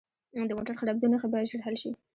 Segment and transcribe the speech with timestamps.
[0.49, 1.91] د موټر خرابیدو نښې باید ژر حل شي.